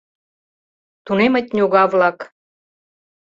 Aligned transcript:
Тунемыт 1.05 1.47
ньога-влак. 1.55 2.17